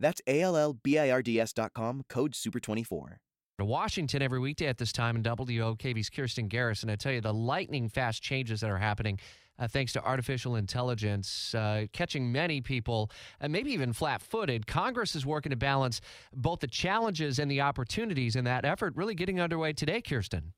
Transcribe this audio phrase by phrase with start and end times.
[0.00, 3.18] That's A L L B I R D S.com, code SUPER24.
[3.58, 6.88] to Washington every weekday at this time in WOKV's Kirstin Garriss.
[6.88, 9.18] I tell you, the lightning fast changes that are happening
[9.60, 14.66] uh, thanks to artificial intelligence, uh, catching many people, uh, maybe even flat footed.
[14.66, 16.00] Congress is working to balance
[16.34, 20.52] both the challenges and the opportunities in that effort, really getting underway today, Kirstin.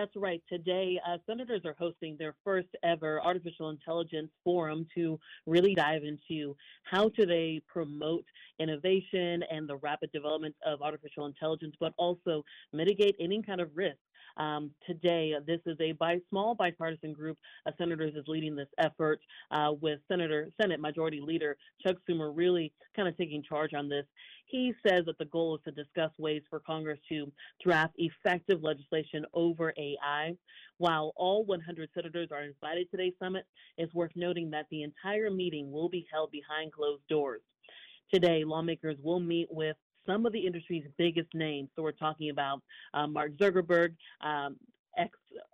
[0.00, 0.42] That's right.
[0.48, 6.56] Today, uh, senators are hosting their first ever artificial intelligence forum to really dive into
[6.84, 8.24] how do they promote
[8.58, 12.42] innovation and the rapid development of artificial intelligence, but also
[12.72, 13.98] mitigate any kind of risk.
[14.36, 19.20] Um, today, this is a bi- small bipartisan group of senators is leading this effort
[19.50, 24.06] uh, with Senator Senate Majority Leader Chuck Schumer really kind of taking charge on this.
[24.46, 27.30] He says that the goal is to discuss ways for Congress to
[27.62, 30.34] draft effective legislation over AI.
[30.78, 33.44] While all 100 senators are invited to today's summit,
[33.76, 37.42] it's worth noting that the entire meeting will be held behind closed doors.
[38.12, 39.76] Today, lawmakers will meet with
[40.10, 41.68] some of the industry's biggest names.
[41.76, 42.62] So we're talking about
[42.94, 44.56] uh, Mark Zuckerberg, um,
[44.98, 45.10] X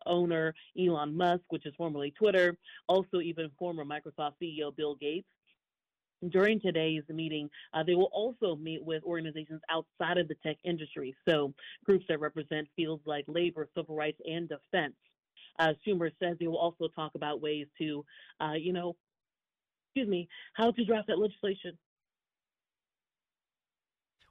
[0.06, 2.56] owner Elon Musk, which is formerly Twitter,
[2.88, 5.27] also even former Microsoft CEO Bill Gates.
[6.30, 11.14] During today's meeting, uh, they will also meet with organizations outside of the tech industry,
[11.28, 11.52] so
[11.84, 14.94] groups that represent fields like labor, civil rights, and defense.
[15.58, 18.04] Uh, Schumer says they will also talk about ways to,
[18.40, 18.96] uh, you know,
[19.88, 21.77] excuse me, how to draft that legislation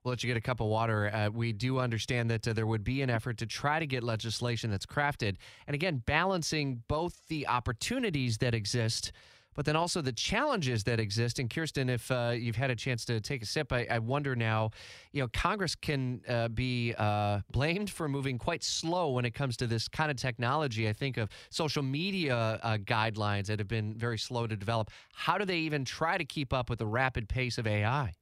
[0.05, 1.09] We'll let you get a cup of water.
[1.11, 4.03] Uh, we do understand that uh, there would be an effort to try to get
[4.03, 5.37] legislation that's crafted.
[5.65, 9.11] And again, balancing both the opportunities that exist,
[9.55, 11.39] but then also the challenges that exist.
[11.39, 14.35] And Kirstin, if uh, you've had a chance to take a sip, I, I wonder
[14.35, 14.69] now,
[15.11, 19.57] you know, Congress can uh, be uh, blamed for moving quite slow when it comes
[19.57, 20.87] to this kind of technology.
[20.87, 24.91] I think of social media uh, guidelines that have been very slow to develop.
[25.15, 28.13] How do they even try to keep up with the rapid pace of AI?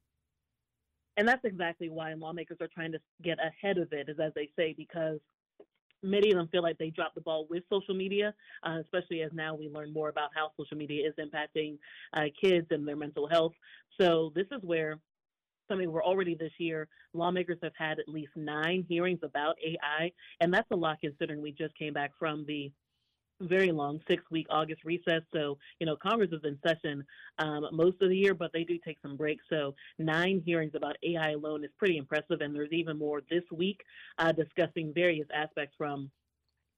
[1.18, 4.50] And that's exactly why lawmakers are trying to get ahead of it, is as they
[4.56, 5.20] say, because
[6.02, 9.32] many of them feel like they dropped the ball with social media, uh, especially as
[9.34, 11.78] now we learn more about how social media is impacting
[12.14, 13.54] uh, kids and their mental health.
[14.00, 15.00] So this is where
[15.70, 20.54] something we're already this year, lawmakers have had at least nine hearings about AI, and
[20.54, 22.72] that's a lot considering we just came back from the
[23.48, 25.22] very long six week August recess.
[25.34, 27.06] So, you know, Congress is in session
[27.40, 29.44] um, most of the year, but they do take some breaks.
[29.50, 32.42] So, nine hearings about AI alone is pretty impressive.
[32.42, 33.82] And there's even more this week
[34.18, 36.10] uh, discussing various aspects from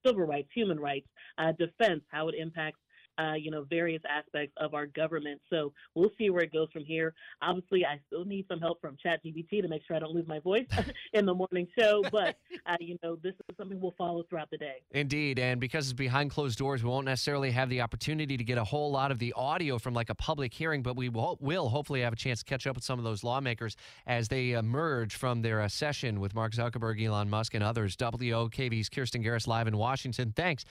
[0.06, 2.80] civil rights, human rights, uh, defense, how it impacts
[3.18, 5.42] uh, you know, various aspects of our government.
[5.50, 7.14] So we'll see where it goes from here.
[7.42, 10.40] Obviously, I still need some help from ChatGPT to make sure I don't lose my
[10.40, 10.68] voice
[11.14, 12.03] in the morning show.
[12.12, 14.81] But uh, you know, this is something we'll follow throughout the day.
[14.92, 18.58] Indeed, and because it's behind closed doors, we won't necessarily have the opportunity to get
[18.58, 20.82] a whole lot of the audio from like a public hearing.
[20.84, 23.24] But we will, will hopefully have a chance to catch up with some of those
[23.24, 23.76] lawmakers
[24.08, 27.96] as they emerge from their uh, session with Mark Zuckerberg, Elon Musk, and others.
[27.96, 30.34] WOKV's Kirstin Garriss live in Washington.
[30.36, 30.64] Thanks